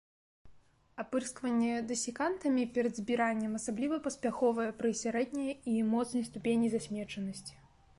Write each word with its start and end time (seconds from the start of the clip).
Апырскванне 1.03 1.73
дэсікантамі 1.91 2.63
перад 2.79 2.93
збіраннем 3.03 3.53
асабліва 3.63 4.03
паспяховае 4.09 4.69
пры 4.81 4.89
сярэдняй 5.05 5.51
і 5.75 5.89
моцнай 5.95 6.23
ступені 6.31 6.67
засмечанасці. 6.79 7.53